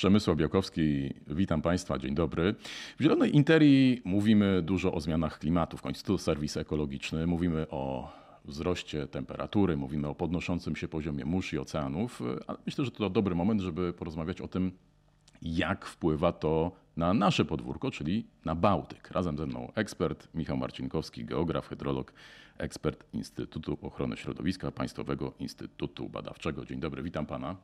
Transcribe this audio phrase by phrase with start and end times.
[0.00, 2.54] Przemysław Białkowski, witam Państwa, dzień dobry.
[2.98, 7.26] W Zielonej Interii mówimy dużo o zmianach klimatu, w końcu to serwis ekologiczny.
[7.26, 8.12] Mówimy o
[8.44, 13.34] wzroście temperatury, mówimy o podnoszącym się poziomie mórz i oceanów, ale myślę, że to dobry
[13.34, 14.72] moment, żeby porozmawiać o tym,
[15.42, 19.10] jak wpływa to na nasze podwórko, czyli na Bałtyk.
[19.10, 22.12] Razem ze mną ekspert Michał Marcinkowski, geograf, hydrolog,
[22.58, 26.64] ekspert Instytutu Ochrony Środowiska Państwowego Instytutu Badawczego.
[26.64, 27.56] Dzień dobry, witam pana.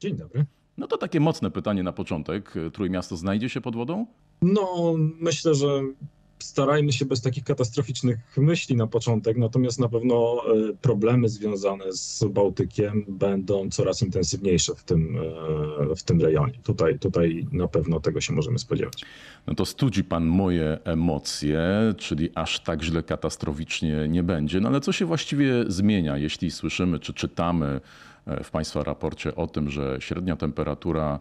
[0.00, 0.46] Dzień dobry.
[0.78, 2.54] No to takie mocne pytanie na początek.
[2.72, 4.06] Trójmiasto znajdzie się pod wodą?
[4.42, 5.82] No, myślę, że
[6.38, 12.24] starajmy się bez takich katastroficznych myśli na początek, natomiast na pewno e, problemy związane z
[12.24, 15.18] Bałtykiem będą coraz intensywniejsze w tym,
[15.90, 16.58] e, w tym rejonie.
[16.62, 19.04] Tutaj, tutaj na pewno tego się możemy spodziewać.
[19.46, 24.60] No to studzi pan moje emocje, czyli aż tak źle katastroficznie nie będzie.
[24.60, 27.80] No ale co się właściwie zmienia, jeśli słyszymy czy czytamy
[28.26, 31.20] w państwa raporcie o tym, że średnia temperatura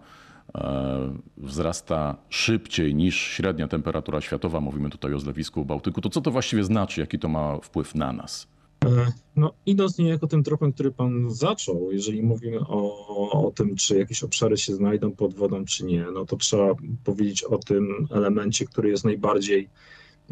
[0.55, 6.31] E, wzrasta szybciej niż średnia temperatura światowa, mówimy tutaj o zlewisku Bałtyku, to co to
[6.31, 8.47] właściwie znaczy, jaki to ma wpływ na nas?
[8.85, 13.97] E, no, idąc niejako tym tropem, który Pan zaczął, jeżeli mówimy o, o tym, czy
[13.97, 18.65] jakieś obszary się znajdą pod wodą, czy nie, no to trzeba powiedzieć o tym elemencie,
[18.65, 19.69] który jest najbardziej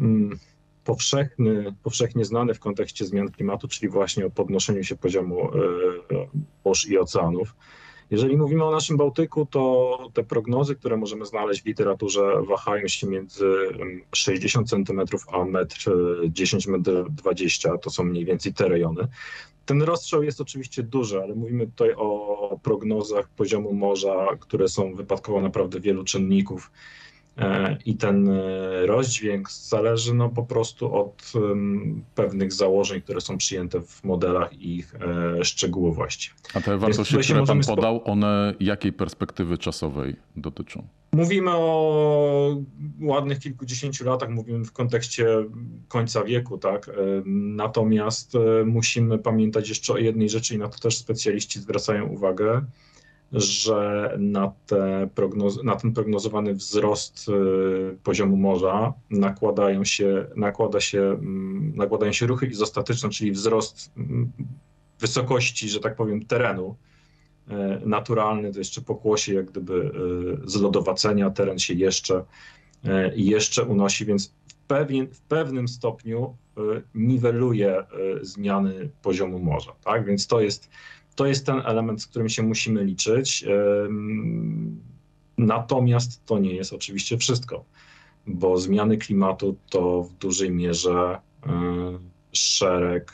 [0.00, 0.38] mm,
[0.84, 6.28] powszechny, powszechnie znany w kontekście zmian klimatu, czyli właśnie o podnoszeniu się poziomu y,
[6.64, 7.54] morz i oceanów.
[8.10, 13.06] Jeżeli mówimy o naszym Bałtyku, to te prognozy, które możemy znaleźć w literaturze, wahają się
[13.06, 13.46] między
[14.14, 15.00] 60 cm
[15.32, 19.08] a 1,10 m, 20 m, to są mniej więcej te rejony.
[19.66, 25.40] Ten rozstrzał jest oczywiście duży, ale mówimy tutaj o prognozach poziomu morza, które są wypadkowo
[25.40, 27.01] naprawdę wielu czynników E,
[27.84, 31.32] I ten e, rozdźwięk zależy no po prostu od
[32.14, 36.30] pewnych założeń, które są przyjęte w modelach i ich e, szczegółowości.
[36.54, 40.86] A te wartości, które Pan podał, one jakiej perspektywy czasowej dotyczą?
[41.12, 42.56] Mówimy o
[43.00, 45.26] ładnych kilkudziesięciu latach, mówimy w kontekście
[45.88, 46.90] końca wieku, tak?
[47.24, 48.32] Natomiast
[48.66, 52.62] musimy pamiętać jeszcze o jednej rzeczy i na to też specjaliści zwracają uwagę
[53.32, 61.02] że na, te prognoz, na ten prognozowany wzrost y, poziomu morza nakładają się, nakłada się,
[61.02, 64.32] mm, nakładają się ruchy izostatyczne, czyli wzrost mm,
[65.00, 66.76] wysokości, że tak powiem, terenu
[67.48, 67.52] y,
[67.86, 69.92] naturalny, to jeszcze pokłosie jak gdyby
[70.44, 72.24] y, zlodowacenia, teren się jeszcze,
[73.14, 76.36] jeszcze unosi, więc w, pewien, w pewnym stopniu
[76.94, 77.84] niweluje
[78.22, 79.72] zmiany poziomu morza.
[79.84, 80.04] Tak?
[80.04, 80.70] Więc to jest
[81.14, 83.44] to jest ten element, z którym się musimy liczyć.
[85.38, 87.64] Natomiast to nie jest oczywiście wszystko,
[88.26, 91.18] bo zmiany klimatu to w dużej mierze
[92.32, 93.12] szereg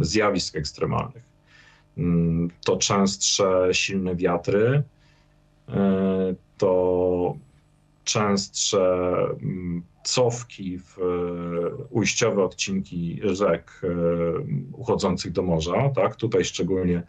[0.00, 1.30] zjawisk ekstremalnych.
[2.64, 4.82] To częstsze silne wiatry,
[6.58, 7.36] to
[8.04, 9.06] częstsze
[10.04, 13.88] cofki w e, ujściowe odcinki rzek e,
[14.72, 15.88] uchodzących do morza.
[15.88, 16.16] Tak?
[16.16, 17.02] Tutaj szczególnie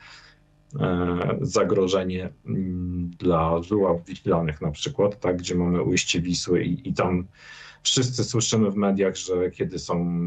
[0.80, 5.38] e, zagrożenie mm, dla żyław wiślanych na przykład, tak?
[5.38, 7.28] gdzie mamy ujście Wisły i, i tam
[7.84, 10.22] wszyscy słyszymy w mediach, że kiedy są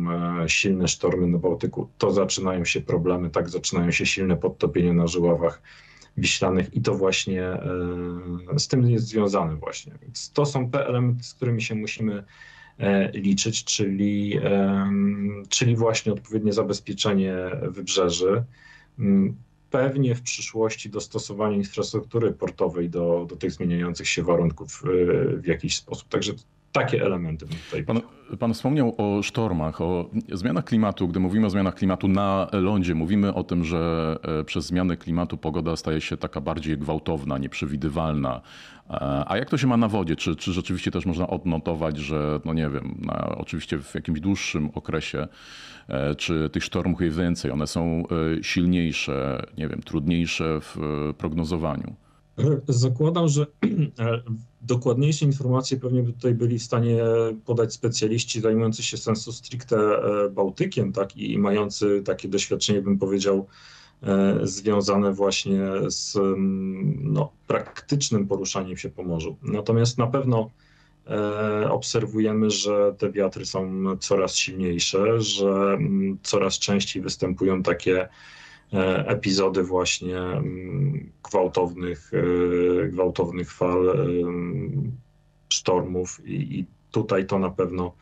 [0.46, 5.62] silne sztormy na Bałtyku, to zaczynają się problemy, tak zaczynają się silne podtopienia na żyławach
[6.16, 7.58] wiślanych i to właśnie
[8.58, 9.92] z tym jest związane właśnie.
[10.02, 12.25] Więc to są te elementy, z którymi się musimy
[12.78, 14.41] E, liczyć, czyli,
[15.48, 18.44] czyli właśnie odpowiednie zabezpieczenie wybrzeży.
[18.98, 19.36] Mm,
[19.70, 25.76] pewnie w przyszłości dostosowanie infrastruktury portowej do, do tych zmieniających się warunków e, w jakiś
[25.76, 26.08] sposób.
[26.08, 26.32] Także
[26.75, 27.85] takie elementy tutaj.
[27.85, 28.01] Pan,
[28.39, 31.09] pan, wspomniał o sztormach, o zmianach klimatu.
[31.09, 35.37] Gdy mówimy o zmianach klimatu na lądzie, mówimy o tym, że e, przez zmiany klimatu
[35.37, 38.41] pogoda staje się taka bardziej gwałtowna, nieprzewidywalna.
[38.91, 40.17] E, a jak to się ma na wodzie?
[40.17, 44.71] Czy, czy rzeczywiście też można odnotować, że, no nie wiem, na, oczywiście w jakimś dłuższym
[44.75, 45.29] okresie,
[45.89, 48.03] e, czy tych sztormów jest więcej, one są
[48.43, 50.77] silniejsze, nie wiem, trudniejsze w
[51.19, 52.04] prognozowaniu?
[52.69, 53.46] Zakładam, że
[54.62, 57.02] dokładniejsze informacje pewnie by tutaj byli w stanie
[57.44, 63.46] podać specjaliści zajmujący się sensu stricte e, Bałtykiem, tak, i mający takie doświadczenie, bym powiedział,
[64.02, 69.36] e, związane właśnie z mm, no, praktycznym poruszaniem się po morzu.
[69.42, 70.50] Natomiast na pewno
[71.06, 78.08] e, obserwujemy, że te wiatry są coraz silniejsze, że mm, coraz częściej występują takie
[79.06, 84.05] epizody właśnie mm, gwałtownych, e, gwałtownych fal, e,
[85.49, 87.94] sztormów i tutaj to na pewno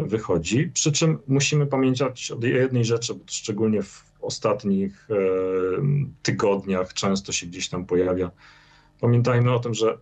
[0.00, 0.70] wychodzi.
[0.74, 5.08] Przy czym musimy pamiętać o jednej rzeczy, bo szczególnie w ostatnich
[6.22, 8.30] tygodniach często się gdzieś tam pojawia
[9.00, 9.98] Pamiętajmy o tym, że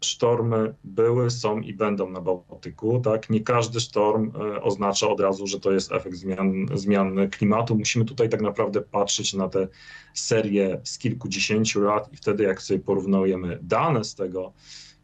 [0.00, 3.00] sztormy były, są i będą na Bałtyku.
[3.00, 3.30] Tak?
[3.30, 7.76] Nie każdy sztorm e, oznacza od razu, że to jest efekt zmian, zmian klimatu.
[7.76, 9.68] Musimy tutaj tak naprawdę patrzeć na te
[10.14, 14.52] serie z kilkudziesięciu lat i wtedy jak sobie porównujemy dane z tego,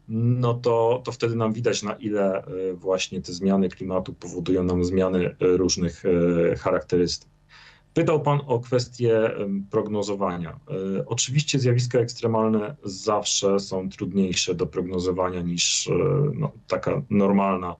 [0.09, 4.85] no to, to wtedy nam widać, na ile e, właśnie te zmiany klimatu powodują nam
[4.85, 6.03] zmiany e, różnych
[6.59, 7.36] charakterystyk.
[7.97, 9.31] Pytał Pan o kwestię
[9.71, 10.59] prognozowania.
[10.99, 15.93] E, oczywiście zjawiska ekstremalne zawsze są trudniejsze do prognozowania niż e,
[16.33, 17.75] no, taka normalna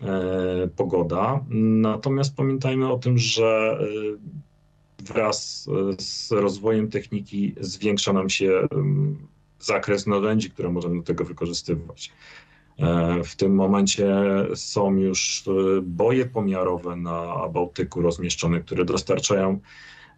[0.00, 1.44] e, pogoda.
[1.80, 3.78] Natomiast pamiętajmy o tym, że
[4.98, 5.68] wraz
[5.98, 8.68] z rozwojem techniki zwiększa nam się
[9.60, 12.12] zakres narzędzi, które możemy do tego wykorzystywać.
[12.78, 14.14] E, w tym momencie
[14.54, 19.60] są już e, boje pomiarowe na Bałtyku rozmieszczone, które dostarczają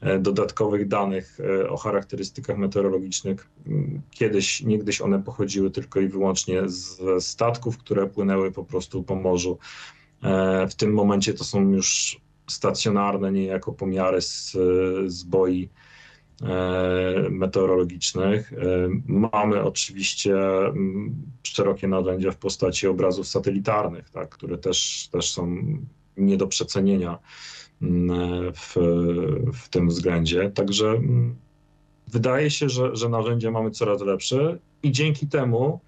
[0.00, 3.48] e, dodatkowych danych o charakterystykach meteorologicznych.
[3.66, 9.14] Mm, kiedyś, niegdyś one pochodziły tylko i wyłącznie z statków, które płynęły po prostu po
[9.14, 9.58] morzu.
[10.70, 14.52] W tym momencie to są już stacjonarne niejako pomiary z,
[15.06, 15.68] z boi
[17.31, 18.52] meteorologicznych.
[18.52, 18.56] E,
[19.06, 25.56] mamy oczywiście mm, szerokie narzędzia w postaci obrazów satelitarnych, tak, które też, też są
[26.16, 27.19] nie do przecenienia
[27.82, 28.75] mm, w,
[29.54, 30.50] w tym względzie.
[30.50, 31.36] Także mm,
[32.08, 35.81] wydaje się, że, że narzędzia mamy coraz lepsze i dzięki temu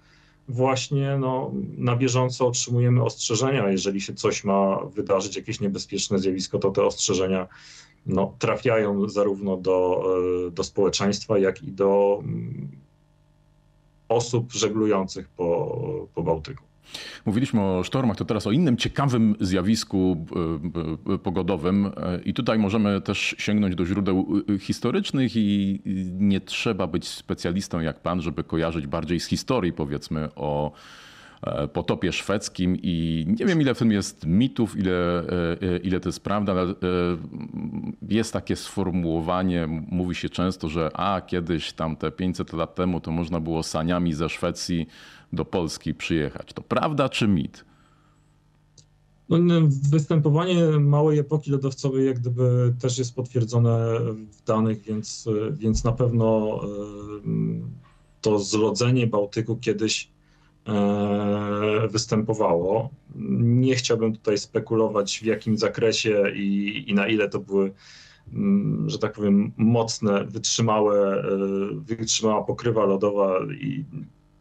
[0.47, 3.69] właśnie no, na bieżąco otrzymujemy ostrzeżenia.
[3.69, 7.47] Jeżeli się coś ma wydarzyć, jakieś niebezpieczne zjawisko, to te ostrzeżenia
[8.07, 10.03] no, trafiają zarówno do,
[10.47, 12.67] e, do społeczeństwa, jak i do mm,
[14.09, 16.63] osób żeglujących po, po Bałtyku.
[17.25, 20.25] Mówiliśmy o sztormach, to teraz o innym ciekawym zjawisku
[21.07, 21.91] e, e, pogodowym.
[22.25, 24.27] I tutaj możemy też sięgnąć do źródeł
[24.59, 25.81] historycznych i
[26.19, 30.71] nie trzeba być specjalistą jak pan, żeby kojarzyć bardziej z historii, powiedzmy, o
[31.73, 35.19] potopie szwedzkim i nie wiem ile w tym jest mitów, ile,
[35.61, 36.73] e, ile to jest prawda, ale e,
[38.09, 43.11] jest takie sformułowanie, mówi się często, że a kiedyś tam te 500 lat temu to
[43.11, 44.87] można było saniami ze Szwecji
[45.33, 46.53] do Polski przyjechać.
[46.53, 47.65] To prawda czy mit?
[49.29, 49.37] No,
[49.91, 53.99] występowanie małej epoki lodowcowej jak gdyby też jest potwierdzone
[54.31, 56.59] w danych, więc, więc na pewno
[58.21, 60.16] to zlodzenie Bałtyku kiedyś E,
[61.89, 62.89] występowało.
[63.39, 67.73] Nie chciałbym tutaj spekulować w jakim zakresie i, i na ile to były,
[68.33, 71.37] mm, że tak powiem, mocne, wytrzymałe, e,
[71.73, 73.85] wytrzymała pokrywa lodowa i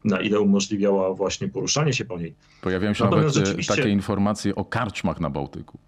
[0.05, 2.34] na ile umożliwiała właśnie poruszanie się po niej.
[2.62, 3.76] Pojawiają się Natomiast nawet e, rzeczywiście...
[3.76, 5.79] takie informacje o karczmach na Bałtyku.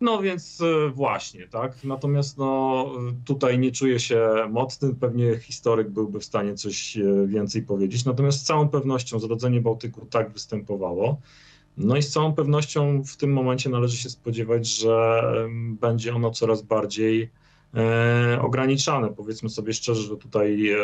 [0.00, 1.84] No więc e, właśnie, tak.
[1.84, 2.86] Natomiast no,
[3.24, 4.94] tutaj nie czuję się mocny.
[4.94, 8.04] Pewnie historyk byłby w stanie coś e, więcej powiedzieć.
[8.04, 11.20] Natomiast z całą pewnością zrodzenie Bałtyku tak występowało.
[11.76, 15.22] No i z całą pewnością w tym momencie należy się spodziewać, że
[15.80, 17.30] będzie ono coraz bardziej
[17.74, 19.08] e, ograniczane.
[19.08, 20.76] Powiedzmy sobie szczerze, że tutaj e,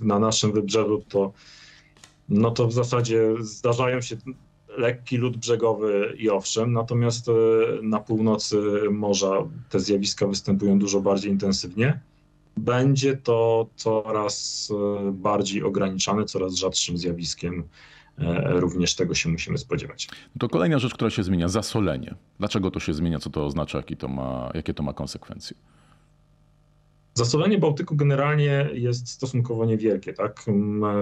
[0.00, 1.32] na naszym wybrzeżu to
[2.28, 4.16] no to w zasadzie zdarzają się
[4.78, 7.32] lekki lód brzegowy i owszem, natomiast e,
[7.82, 8.56] na północy
[8.90, 9.32] morza
[9.70, 12.00] te zjawiska występują dużo bardziej intensywnie.
[12.56, 17.64] Będzie to coraz e, bardziej ograniczane, coraz rzadszym zjawiskiem.
[18.18, 20.08] E, również tego się musimy spodziewać.
[20.38, 22.14] To kolejna rzecz, która się zmienia, zasolenie.
[22.38, 25.56] Dlaczego to się zmienia, co to oznacza, to ma, jakie to ma konsekwencje?
[27.18, 30.12] Zasolenie Bałtyku generalnie jest stosunkowo niewielkie.
[30.12, 30.44] Tak?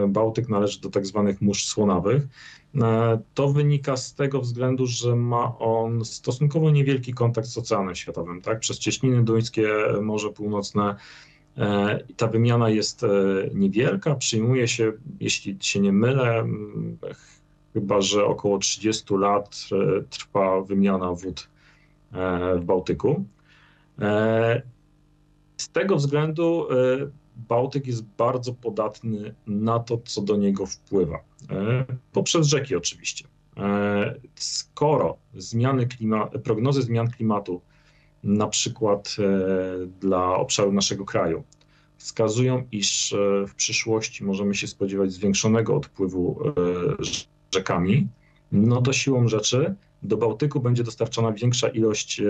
[0.08, 2.22] Bałtyk należy do tak zwanych mórz słonawych.
[2.74, 8.42] E, to wynika z tego względu, że ma on stosunkowo niewielki kontakt z Oceanem Światowym.
[8.42, 8.60] Tak?
[8.60, 9.68] Przez cieśniny duńskie,
[10.02, 10.96] Morze Północne
[11.56, 13.08] e, ta wymiana jest e,
[13.54, 14.14] niewielka.
[14.14, 16.46] Przyjmuje się, jeśli się nie mylę,
[17.74, 19.60] chyba że około 30 lat
[20.10, 21.48] trwa wymiana wód
[22.60, 23.24] w Bałtyku.
[25.66, 26.74] Z tego względu e,
[27.36, 31.18] Bałtyk jest bardzo podatny na to, co do niego wpływa.
[31.50, 33.24] E, poprzez rzeki oczywiście.
[33.56, 37.60] E, skoro zmiany klima, prognozy zmian klimatu,
[38.24, 39.16] na przykład
[40.00, 41.44] dla obszaru naszego kraju,
[41.96, 43.14] wskazują, iż
[43.48, 46.40] w przyszłości możemy się spodziewać zwiększonego odpływu
[47.54, 48.08] rzekami,
[48.52, 52.22] no to siłą rzeczy do Bałtyku będzie dostarczana większa ilość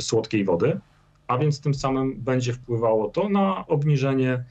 [0.00, 0.80] słodkiej wody,
[1.26, 4.44] a więc tym samym będzie wpływało to na obniżenie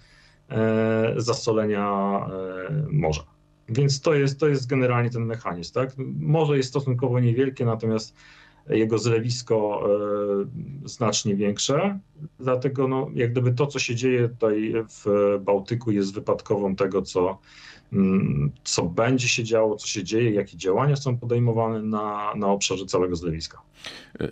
[0.50, 3.24] e, zasolenia e, morza.
[3.70, 5.74] Więc to jest, to jest generalnie ten mechanizm.
[5.74, 5.94] Tak?
[6.20, 8.16] Morze jest stosunkowo niewielkie, natomiast
[8.70, 9.90] jego zlewisko
[10.86, 12.00] znacznie większe.
[12.40, 15.06] Dlatego no, jak gdyby to, co się dzieje tutaj w
[15.40, 17.40] Bałtyku jest wypadkową tego, co
[18.64, 23.16] co będzie się działo, co się dzieje, jakie działania są podejmowane na, na obszarze całego
[23.16, 23.62] zlewiska.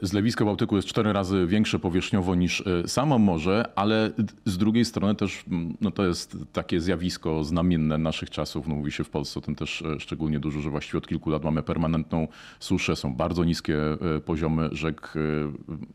[0.01, 4.11] Zlewisko Bałtyku jest cztery razy większe powierzchniowo niż e, samo morze, ale
[4.45, 8.67] z drugiej strony też mm, no to jest takie zjawisko znamienne naszych czasów.
[8.67, 11.29] No mówi się w Polsce o tym też e, szczególnie dużo, że właściwie od kilku
[11.29, 12.27] lat mamy permanentną
[12.59, 13.77] suszę, są bardzo niskie
[14.15, 15.13] e, poziomy rzek,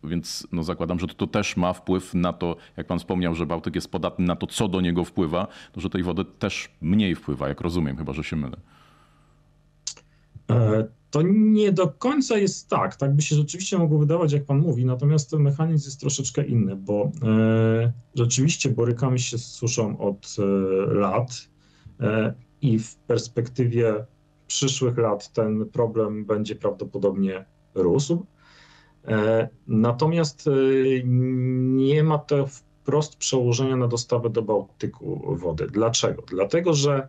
[0.04, 3.46] więc no zakładam, że to, to też ma wpływ na to, jak pan wspomniał, że
[3.46, 7.14] Bałtyk jest podatny na to, co do niego wpływa, to że tej wody też mniej
[7.14, 8.56] wpływa, jak rozumiem, chyba że się mylę
[11.14, 12.96] to nie do końca jest tak.
[12.96, 16.76] Tak by się rzeczywiście mogło wydawać, jak pan mówi, natomiast ten mechanizm jest troszeczkę inny,
[16.76, 20.42] bo e, rzeczywiście borykamy się z suszą od e,
[20.94, 21.48] lat
[22.00, 24.06] e, i w perspektywie
[24.46, 27.44] przyszłych lat ten problem będzie prawdopodobnie
[27.74, 28.26] rósł.
[29.04, 30.50] E, natomiast e,
[31.04, 35.66] nie ma to wprost przełożenia na dostawę do Bałtyku wody.
[35.66, 36.22] Dlaczego?
[36.30, 37.08] Dlatego, że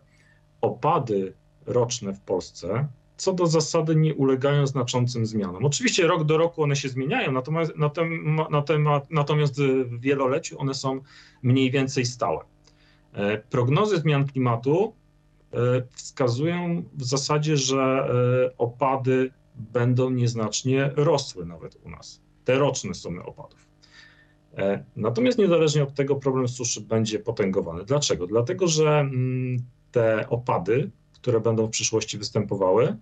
[0.66, 1.32] opady
[1.66, 5.64] roczne w Polsce co do zasady nie ulegają znaczącym zmianom.
[5.64, 7.72] Oczywiście rok do roku one się zmieniają, natomiast,
[9.10, 11.00] natomiast w wieloleciu one są
[11.42, 12.44] mniej więcej stałe.
[13.12, 14.92] E, prognozy zmian klimatu
[15.52, 15.56] e,
[15.92, 18.08] wskazują w zasadzie, że
[18.52, 22.20] e, opady będą nieznacznie rosły nawet u nas.
[22.44, 23.66] Te roczne sumy opadów.
[24.96, 27.84] Natomiast niezależnie od tego problem suszy będzie potęgowany.
[27.84, 28.26] Dlaczego?
[28.26, 29.58] Dlatego, że mm,
[29.96, 30.90] te opady
[31.26, 32.96] które będą w przyszłości występowały,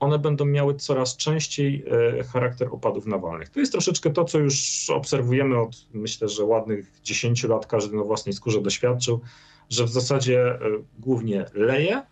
[0.00, 1.84] one będą miały coraz częściej
[2.18, 3.48] e, charakter opadów nawalnych.
[3.48, 8.02] To jest troszeczkę to, co już obserwujemy od myślę, że ładnych 10 lat, każdy na
[8.02, 9.20] własnej skórze doświadczył,
[9.68, 10.58] że w zasadzie e,
[10.98, 12.02] głównie leje,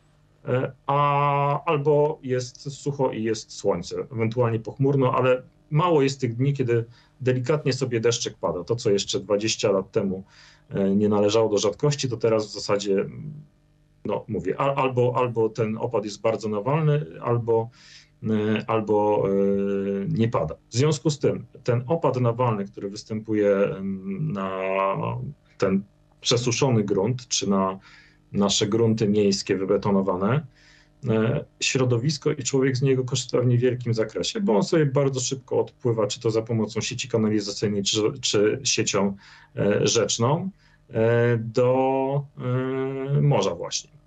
[0.45, 6.53] e, a albo jest sucho i jest słońce, ewentualnie pochmurno, ale mało jest tych dni,
[6.53, 6.85] kiedy
[7.21, 8.65] delikatnie sobie deszczek pada.
[8.65, 10.25] To, co jeszcze 20 lat temu
[10.97, 13.07] nie należało do rzadkości, to teraz w zasadzie
[14.09, 17.71] no mówię, albo, albo ten opad jest bardzo nawalny, albo,
[18.23, 19.33] e, albo e,
[20.09, 20.55] nie pada.
[20.71, 23.57] W związku z tym ten opad nawalny, który występuje
[24.21, 24.51] na
[25.59, 25.83] ten
[26.21, 27.79] przesuszony grunt, czy na
[28.33, 30.47] nasze grunty miejskie wybetonowane,
[31.09, 35.61] e, środowisko i człowiek z niego korzysta w niewielkim zakresie, bo on sobie bardzo szybko
[35.61, 39.17] odpływa, czy to za pomocą sieci kanalizacyjnej, czy, czy siecią
[39.83, 40.51] rzeczną,
[41.39, 42.25] do
[43.23, 43.98] morza właśnie.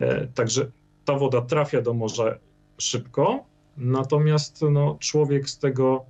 [0.00, 0.70] E, także
[1.04, 2.38] ta woda trafia do morza
[2.78, 3.44] szybko,
[3.76, 6.04] natomiast no, człowiek z tego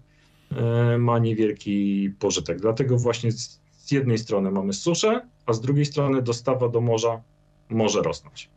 [0.52, 2.60] e, ma niewielki pożytek.
[2.60, 7.20] Dlatego właśnie z jednej strony mamy suszę, a z drugiej strony dostawa do morza
[7.68, 8.50] może rosnąć.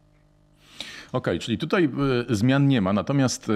[1.08, 1.90] Okej, okay, czyli tutaj
[2.30, 3.52] e, zmian nie ma, natomiast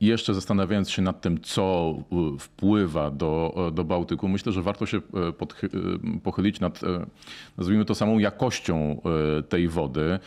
[0.00, 1.94] jeszcze zastanawiając się nad tym, co
[2.38, 5.00] wpływa do, do Bałtyku, myślę, że warto się
[6.22, 6.80] pochylić nad,
[7.58, 9.00] nazwijmy to, samą jakością
[9.48, 10.18] tej wody.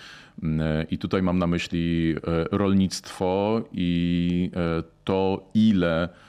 [0.91, 6.28] I tutaj mam na myśli e, rolnictwo i e, to, ile e,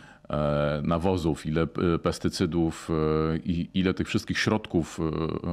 [0.83, 1.67] nawozów, ile
[2.03, 2.89] pestycydów
[3.45, 5.01] i ile tych wszystkich środków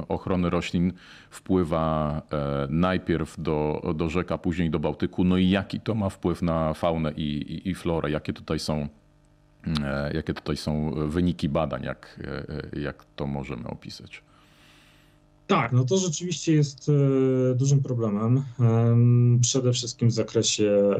[0.08, 0.92] ochrony roślin
[1.30, 2.22] wpływa
[2.68, 5.24] najpierw do, do rzek, później do Bałtyku.
[5.24, 8.88] No i jaki to ma wpływ na faunę i, i, i florę, jakie tutaj są
[10.14, 12.20] jakie tutaj są wyniki badań, jak,
[12.72, 14.22] jak to możemy opisać.
[15.48, 18.42] Tak, no to rzeczywiście jest e, dużym problemem.
[19.40, 20.90] Przede wszystkim w zakresie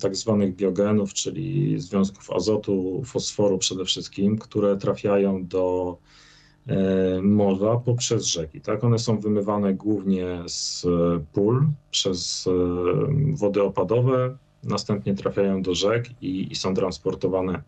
[0.00, 5.96] tak zwanych biogenów, czyli związków azotu, fosforu przede wszystkim, które trafiają do
[6.66, 6.76] e,
[7.22, 8.60] morza poprzez rzeki.
[8.60, 8.84] Tak?
[8.84, 10.86] One są wymywane głównie z
[11.32, 12.52] pól przez e,
[13.34, 17.62] wody opadowe, następnie trafiają do rzek i, i są transportowane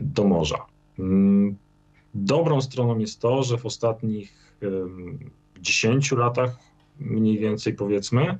[0.00, 0.66] do morza.
[0.98, 1.56] Mm,
[2.14, 4.42] dobrą stroną jest to, że w ostatnich
[5.60, 6.56] 10 latach,
[6.98, 8.38] mniej więcej powiedzmy,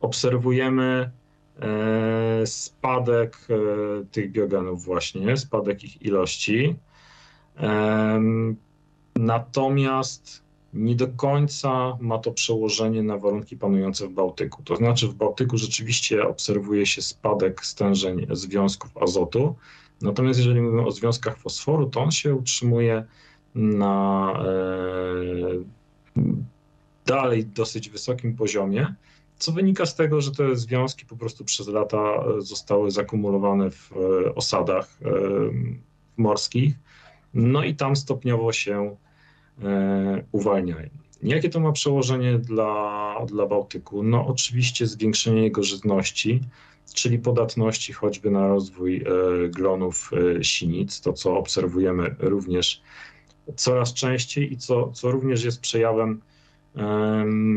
[0.00, 1.10] obserwujemy
[1.60, 6.76] e, spadek e, tych biogenów właśnie, spadek ich ilości.
[9.16, 10.42] Natomiast
[10.74, 14.62] nie do końca ma to przełożenie na warunki panujące w Bałtyku.
[14.62, 19.54] To znaczy w Bałtyku rzeczywiście obserwuje się spadek stężeń związków azotu,
[20.02, 23.04] natomiast jeżeli mówimy o związkach fosforu, to on się utrzymuje
[23.54, 26.22] na e,
[27.06, 28.94] dalej dosyć wysokim poziomie,
[29.38, 34.34] co wynika z tego, że te związki po prostu przez lata zostały zakumulowane w e,
[34.34, 35.08] osadach e,
[36.16, 36.74] morskich,
[37.34, 38.96] no i tam stopniowo się
[40.32, 40.88] uwalniają.
[41.22, 44.02] Jakie to ma przełożenie dla, dla Bałtyku?
[44.02, 46.40] No oczywiście zwiększenie jego żyzności,
[46.94, 49.04] czyli podatności choćby na rozwój
[49.50, 50.10] glonów
[50.42, 52.82] sinic, to co obserwujemy również
[53.56, 56.20] coraz częściej i co, co również jest przejawem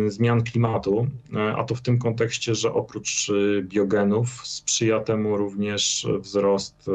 [0.07, 1.07] zmian klimatu,
[1.55, 6.89] a to w tym kontekście, że oprócz biogenów sprzyja temu również wzrost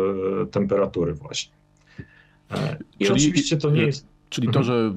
[0.50, 1.52] temperatury właśnie.
[3.00, 4.09] I Czyli oczywiście to nie jest.
[4.30, 4.64] Czyli to, mhm.
[4.66, 4.90] że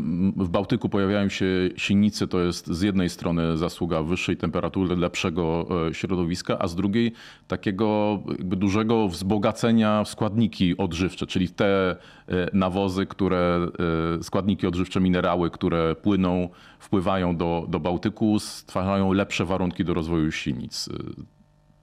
[0.46, 1.46] w Bałtyku pojawiają się
[1.78, 7.14] sinice, to jest z jednej strony zasługa wyższej temperatury, lepszego e, środowiska, a z drugiej
[7.48, 11.96] takiego dużego wzbogacenia w składniki odżywcze, czyli te e,
[12.54, 13.68] nawozy, które,
[14.20, 16.50] e, składniki odżywcze, minerały, które płyną,
[16.80, 20.90] wpływają do, do Bałtyku, stwarzają lepsze warunki do rozwoju sinic.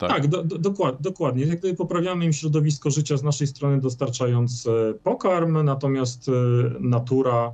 [0.00, 1.44] Tak, tak do, do, dokładnie, dokładnie.
[1.44, 6.32] Jak gdyby poprawiamy im środowisko życia z naszej strony, dostarczając e, pokarm, natomiast e,
[6.80, 7.52] natura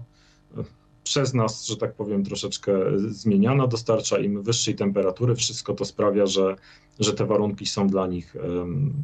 [0.59, 0.65] e,
[1.05, 2.73] przez nas, że tak powiem, troszeczkę
[3.09, 5.35] zmieniana, dostarcza im wyższej temperatury.
[5.35, 6.57] Wszystko to sprawia, że,
[7.01, 8.37] że te warunki są dla nich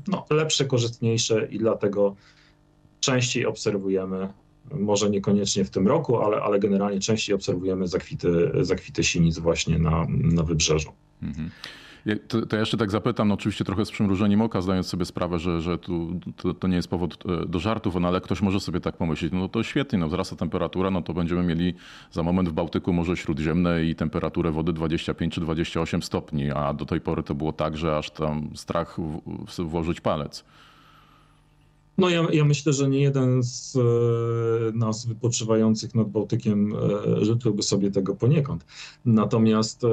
[0.09, 2.17] no, lepsze, korzystniejsze i dlatego
[3.01, 4.29] częściej obserwujemy,
[4.75, 10.07] może niekoniecznie w tym roku, ale, ale generalnie częściej obserwujemy zakwity, zakwity sinic właśnie na,
[10.09, 10.93] na wybrzeżu.
[11.23, 11.51] Mhm.
[12.29, 15.39] To, to, ja jeszcze tak zapytam, no oczywiście trochę z przymrużeniem oka, zdając sobie sprawę,
[15.39, 18.61] że, że tu, to, to nie jest powód e, do żartów, no ale ktoś może
[18.61, 21.75] sobie tak pomyśleć, no to świetnie, no wzrasta temperatura, no to będziemy mieli
[22.11, 26.87] za moment w Bałtyku Morze Śródziemne i temperaturę wody 25 czy 28 stopni, a do
[26.87, 28.97] tej pory to było tak, że aż tam strach
[29.59, 30.45] włożyć palec.
[31.99, 37.63] No ja, ja, myślę, że nie jeden z e, nas wypoczywających nad Bałtykiem e, życzyłby
[37.63, 38.67] sobie tego poniekąd.
[39.05, 39.89] Natomiast e,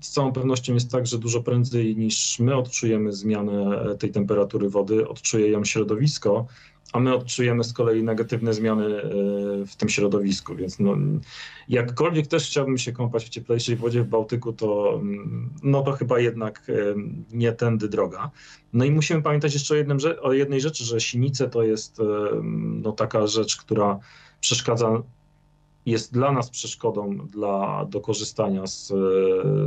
[0.00, 5.08] z całą pewnością jest tak, że dużo prędzej niż my odczujemy zmianę tej temperatury wody,
[5.08, 6.46] odczuje ją środowisko,
[6.92, 9.02] a my odczujemy z kolei negatywne zmiany e,
[9.66, 10.96] w tym środowisku, więc no,
[11.68, 16.20] jakkolwiek też chciałbym się kąpać w cieplejszej wodzie w Bałtyku, to, mm, no to chyba
[16.20, 16.72] jednak e,
[17.32, 18.30] nie tędy droga.
[18.72, 22.04] No i musimy pamiętać jeszcze o, jednym, o jednej rzeczy, że sinice to jest e,
[22.82, 23.98] no, taka rzecz, która
[24.40, 25.02] przeszkadza,
[25.86, 28.92] jest dla nas przeszkodą dla, do korzystania z,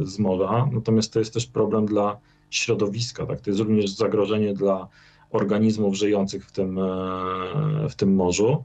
[0.03, 2.17] z morza, natomiast to jest też problem dla
[2.49, 3.41] środowiska, tak?
[3.41, 4.87] to jest również zagrożenie dla
[5.31, 8.63] organizmów żyjących w tym, e, w tym morzu.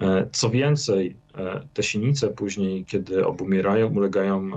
[0.00, 4.50] E, co więcej, e, te sinice później, kiedy obumierają, ulegają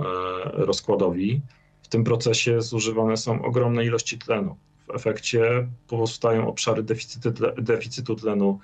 [0.52, 1.40] rozkładowi,
[1.82, 4.56] w tym procesie zużywane są ogromne ilości tlenu.
[4.86, 6.82] W efekcie powstają obszary
[7.58, 8.58] deficytu, tlenu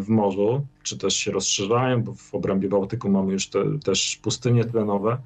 [0.00, 4.64] w morzu, czy też się rozszerzają, bo w obrębie Bałtyku mamy już te, też pustynie
[4.64, 5.18] tlenowe.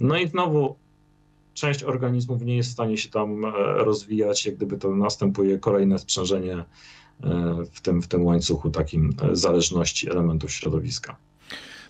[0.00, 0.76] No i znowu
[1.60, 3.50] część organizmów nie jest w stanie się tam e,
[3.84, 6.64] rozwijać, jak gdyby to następuje kolejne sprzężenie e,
[7.72, 11.16] w tym, w tym łańcuchu takim e, zależności elementów środowiska.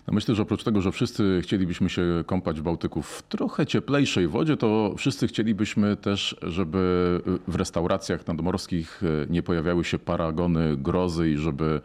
[0.07, 4.27] No myślę, że oprócz tego, że wszyscy chcielibyśmy się kąpać w Bałtyku w trochę cieplejszej
[4.27, 11.37] wodzie, to wszyscy chcielibyśmy też, żeby w restauracjach nadmorskich nie pojawiały się paragony grozy i
[11.37, 11.81] żeby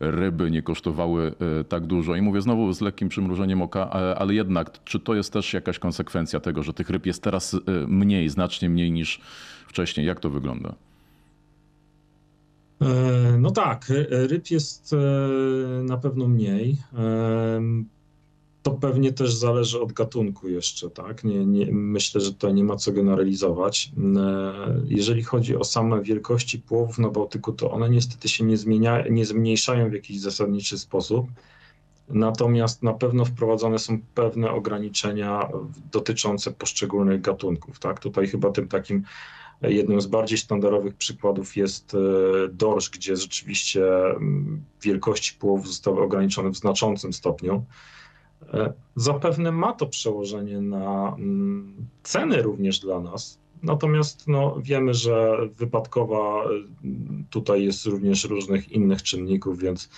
[0.00, 2.16] ryby nie kosztowały e, tak dużo.
[2.16, 6.40] I mówię znowu z lekkim przymrużeniem oka, ale jednak, czy to jest też jakaś konsekwencja
[6.40, 9.20] tego, że tych ryb jest teraz e, mniej, znacznie mniej niż
[9.68, 10.06] wcześniej?
[10.06, 10.74] Jak to wygląda?
[12.82, 12.86] E,
[13.38, 14.94] no tak, ryb jest
[15.82, 16.76] na pewno mniej.
[18.66, 21.24] To pewnie też zależy od gatunku jeszcze, tak?
[21.24, 23.92] Nie, nie, myślę, że to nie ma co generalizować.
[24.16, 29.04] E, jeżeli chodzi o same wielkości połowów na Bałtyku, to one niestety się nie, zmienia,
[29.10, 31.26] nie zmniejszają w jakiś zasadniczy sposób.
[32.08, 35.48] Natomiast na pewno wprowadzone są pewne ograniczenia
[35.92, 37.78] dotyczące poszczególnych gatunków.
[37.78, 38.00] Tak?
[38.00, 39.02] Tutaj chyba tym takim
[39.62, 41.98] jednym z bardziej standardowych przykładów jest e,
[42.52, 47.64] dorsz, gdzie rzeczywiście mm, wielkości połowów zostały ograniczone w znaczącym stopniu.
[48.54, 53.38] E, zapewne ma to przełożenie na mm, ceny również dla nas.
[53.62, 56.48] Natomiast no, wiemy, że wypadkowa e,
[57.30, 59.90] tutaj jest również różnych innych czynników, więc,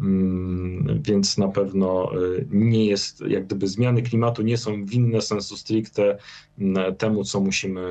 [0.00, 2.16] mm, więc na pewno e,
[2.50, 6.18] nie jest, jak gdyby zmiany klimatu nie są winne sensu stricte
[6.58, 7.82] mm, temu, co musimy,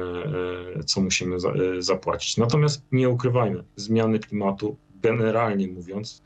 [0.86, 1.38] co musimy
[1.80, 2.38] zapłacić.
[2.38, 6.24] Natomiast nie ukrywajmy, zmiany klimatu generalnie mówiąc,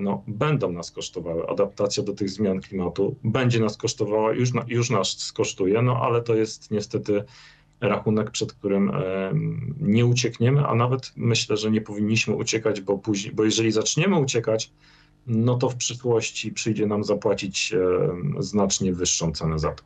[0.00, 1.48] no, będą nas kosztowały.
[1.48, 6.34] Adaptacja do tych zmian klimatu będzie nas kosztowała, już, już nas skosztuje, no ale to
[6.34, 7.24] jest niestety
[7.80, 8.92] rachunek, przed którym
[9.80, 14.70] nie uciekniemy, a nawet myślę, że nie powinniśmy uciekać, bo później, bo jeżeli zaczniemy uciekać,
[15.26, 17.74] no to w przyszłości przyjdzie nam zapłacić
[18.38, 19.84] znacznie wyższą cenę za to.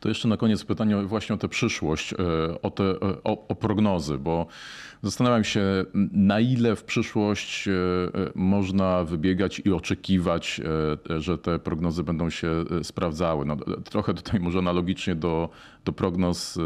[0.00, 2.16] To jeszcze na koniec pytanie właśnie o tę przyszłość, e,
[2.62, 4.46] o, te, e, o, o prognozy, bo
[5.02, 5.62] zastanawiam się,
[6.12, 7.72] na ile w przyszłość e,
[8.34, 10.60] można wybiegać i oczekiwać,
[11.18, 13.44] że te prognozy będą się sprawdzały.
[13.44, 15.48] No, trochę tutaj może analogicznie do,
[15.84, 16.58] do prognoz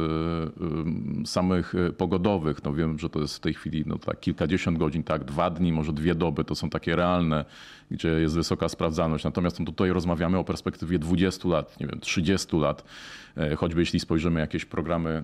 [1.25, 2.65] samych pogodowych.
[2.65, 5.73] No wiem, że to jest w tej chwili no, tak kilkadziesiąt godzin, tak, dwa dni,
[5.73, 7.45] może dwie doby, to są takie realne,
[7.91, 9.25] gdzie jest wysoka sprawdzalność.
[9.25, 12.85] Natomiast no, tutaj rozmawiamy o perspektywie 20 lat, nie wiem, 30 lat.
[13.37, 15.23] E, choćby jeśli spojrzymy jakieś programy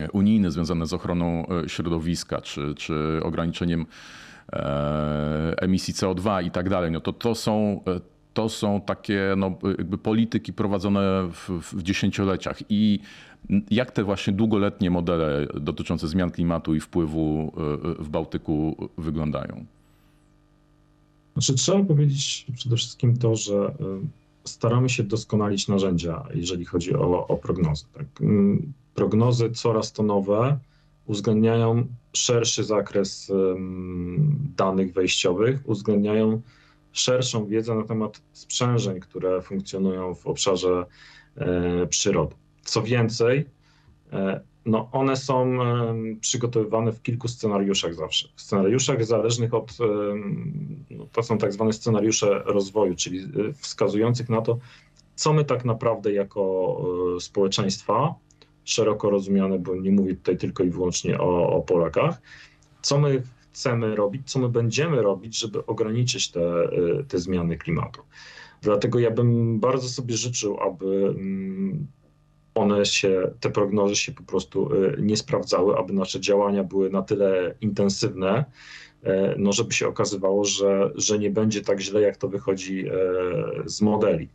[0.00, 3.86] e, unijne związane z ochroną e, środowiska czy, czy ograniczeniem
[5.56, 7.80] emisji CO2 i tak dalej, no to to są,
[8.34, 13.00] to są takie no, jakby polityki prowadzone w, w dziesięcioleciach i
[13.70, 17.52] jak te właśnie długoletnie modele dotyczące zmian klimatu i wpływu
[17.98, 19.64] w Bałtyku wyglądają?
[21.32, 23.74] Znaczy, trzeba powiedzieć przede wszystkim to, że
[24.44, 27.84] staramy się doskonalić narzędzia, jeżeli chodzi o, o prognozy.
[27.92, 28.06] Tak?
[28.20, 30.58] Mm, prognozy coraz to nowe
[31.06, 33.32] uwzględniają szerszy zakres
[34.56, 36.40] danych wejściowych, uwzględniają
[36.92, 40.86] szerszą wiedzę na temat sprzężeń, które funkcjonują w obszarze
[41.36, 42.34] e, przyrody.
[42.64, 43.46] Co więcej,
[44.12, 45.58] e, no one są
[46.20, 48.28] przygotowywane w kilku scenariuszach zawsze.
[48.36, 49.78] W scenariuszach zależnych od,
[50.90, 54.58] no to są tak zwane scenariusze rozwoju, czyli e, wskazujących na to,
[55.14, 56.76] co my tak naprawdę jako
[57.16, 58.14] e, społeczeństwa,
[58.64, 62.20] szeroko rozumiane, bo nie mówię tutaj tylko i wyłącznie o, o Polakach,
[62.82, 68.02] co my chcemy robić, co my będziemy robić, żeby ograniczyć te, e, te zmiany klimatu.
[68.62, 71.86] Dlatego ja bym bardzo sobie życzył, aby mm,
[72.54, 77.02] one się, te prognozy się po prostu y, nie sprawdzały, aby nasze działania były na
[77.02, 78.44] tyle intensywne,
[79.02, 82.92] e, no żeby się okazywało, że, że nie będzie tak źle, jak to wychodzi e,
[83.64, 84.28] z modeli.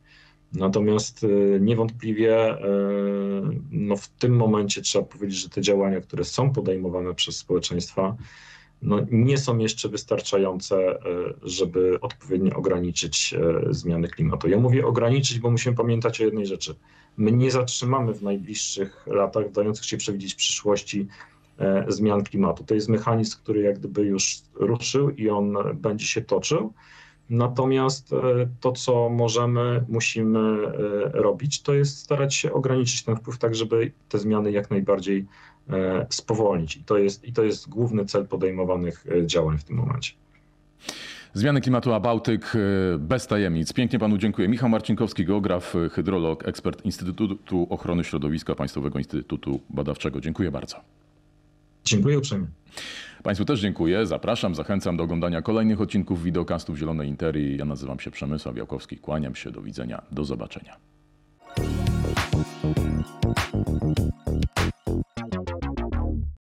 [0.54, 2.60] Natomiast y, niewątpliwie e,
[3.72, 8.16] no w tym momencie trzeba powiedzieć, że te działania, które są podejmowane przez społeczeństwa,
[8.82, 11.00] no nie są jeszcze wystarczające,
[11.44, 13.36] żeby odpowiednio ograniczyć
[13.70, 14.50] zmiany klimatu.
[14.50, 16.76] Ja mówię ograniczyć, bo musimy pamiętać o jednej rzeczy
[17.18, 21.08] my nie zatrzymamy w najbliższych latach dających się przewidzieć przyszłości
[21.60, 22.64] e, zmian klimatu.
[22.64, 26.74] To jest mechanizm, który jak gdyby już ruszył i on będzie się toczył.
[27.30, 28.18] Natomiast e,
[28.60, 30.72] to, co możemy, musimy e,
[31.14, 35.26] robić, to jest starać się ograniczyć ten wpływ, tak żeby te zmiany jak najbardziej
[36.10, 36.78] spowolnić.
[36.78, 40.14] I to jest, i to jest główny cel podejmowanych działań w tym momencie.
[41.36, 42.60] Zmiany klimatu a Bałtyk e,
[42.98, 43.74] bez tajemnic.
[43.74, 44.48] Pięknie panu dziękuję.
[44.48, 50.22] Michał Marcinkowski, geograf, e, hydrolog, ekspert Instytutu Ochrony Środowiska Państwowego Instytutu Badawczego.
[50.22, 50.78] Dziękuję bardzo.
[51.86, 52.48] Dziękuję uprzejmie.
[53.24, 54.06] Państwu też dziękuję.
[54.06, 57.58] Zapraszam, zachęcam do oglądania kolejnych odcinków wideokastów Zielonej Interii.
[57.58, 58.98] Ja nazywam się Przemysław Białkowski.
[58.98, 59.52] Kłaniam się.
[59.52, 60.02] Do widzenia.
[60.12, 60.78] Do zobaczenia.